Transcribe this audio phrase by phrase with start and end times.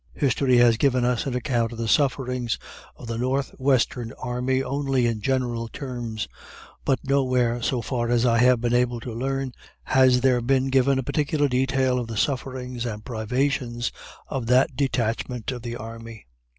[0.15, 2.57] History has given us an account of the sufferings
[2.95, 6.27] of the North Western Army only in general terms,
[6.83, 9.53] but no where, so far as I have been able to learn,
[9.83, 13.91] has there been given a particular detail of the sufferings and privations
[14.25, 16.25] of that detachment of the army.